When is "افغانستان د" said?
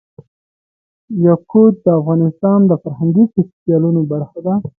1.99-2.71